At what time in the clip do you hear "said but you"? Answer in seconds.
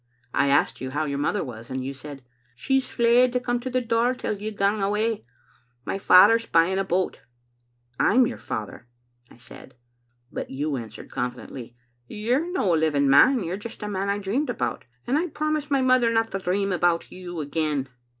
9.37-10.75